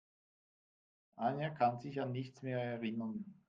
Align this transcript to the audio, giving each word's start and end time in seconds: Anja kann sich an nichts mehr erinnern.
Anja 1.15 1.51
kann 1.51 1.79
sich 1.79 2.01
an 2.01 2.11
nichts 2.11 2.41
mehr 2.41 2.57
erinnern. 2.59 3.23